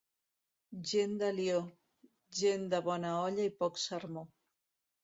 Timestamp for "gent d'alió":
0.91-1.59